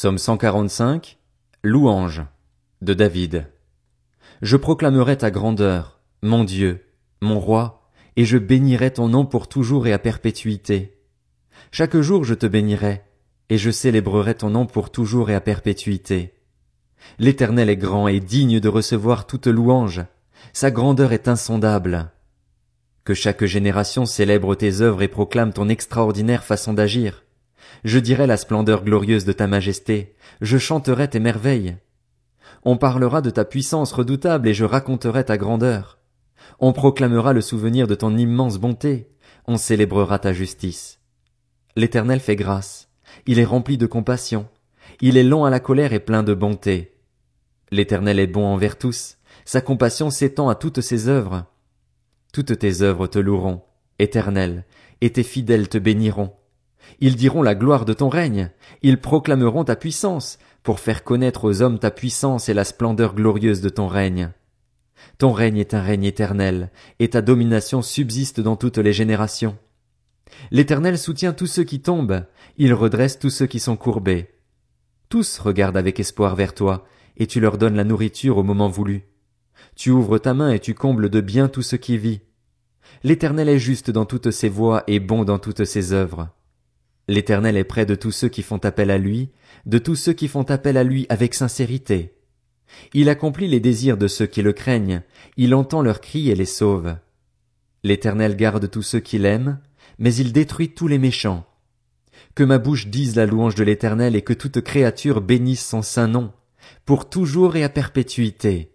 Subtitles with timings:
[0.00, 1.18] Psaume 145.
[1.62, 2.22] Louange.
[2.80, 3.52] De David.
[4.40, 6.86] Je proclamerai ta grandeur, mon Dieu,
[7.20, 7.82] mon roi,
[8.16, 10.98] et je bénirai ton nom pour toujours et à perpétuité.
[11.70, 13.02] Chaque jour je te bénirai,
[13.50, 16.32] et je célébrerai ton nom pour toujours et à perpétuité.
[17.18, 20.02] L'Éternel est grand et digne de recevoir toute louange.
[20.54, 22.10] Sa grandeur est insondable.
[23.04, 27.22] Que chaque génération célèbre tes œuvres et proclame ton extraordinaire façon d'agir.
[27.84, 31.76] Je dirai la splendeur glorieuse de ta majesté, je chanterai tes merveilles.
[32.64, 35.98] On parlera de ta puissance redoutable et je raconterai ta grandeur.
[36.58, 39.08] On proclamera le souvenir de ton immense bonté,
[39.46, 41.00] on célébrera ta justice.
[41.76, 42.88] L'Éternel fait grâce,
[43.26, 44.48] il est rempli de compassion,
[45.00, 46.96] il est lent à la colère et plein de bonté.
[47.70, 51.46] L'Éternel est bon envers tous, sa compassion s'étend à toutes ses œuvres.
[52.32, 53.62] Toutes tes œuvres te loueront,
[53.98, 54.64] Éternel,
[55.00, 56.32] et tes fidèles te béniront.
[56.98, 58.50] Ils diront la gloire de ton règne,
[58.82, 63.60] ils proclameront ta puissance, pour faire connaître aux hommes ta puissance et la splendeur glorieuse
[63.60, 64.30] de ton règne.
[65.18, 69.56] Ton règne est un règne éternel, et ta domination subsiste dans toutes les générations.
[70.50, 72.24] L'Éternel soutient tous ceux qui tombent,
[72.56, 74.28] il redresse tous ceux qui sont courbés.
[75.08, 76.84] Tous regardent avec espoir vers toi,
[77.16, 79.02] et tu leur donnes la nourriture au moment voulu.
[79.76, 82.20] Tu ouvres ta main et tu combles de bien tout ce qui vit.
[83.02, 86.28] L'Éternel est juste dans toutes ses voies et bon dans toutes ses œuvres.
[87.10, 89.30] L'Éternel est près de tous ceux qui font appel à lui,
[89.66, 92.14] de tous ceux qui font appel à lui avec sincérité.
[92.94, 95.02] Il accomplit les désirs de ceux qui le craignent,
[95.36, 96.94] il entend leurs cris et les sauve.
[97.82, 99.58] L'Éternel garde tous ceux qui l'aiment,
[99.98, 101.44] mais il détruit tous les méchants.
[102.36, 106.06] Que ma bouche dise la louange de l'Éternel et que toute créature bénisse son saint
[106.06, 106.30] nom,
[106.84, 108.70] pour toujours et à perpétuité.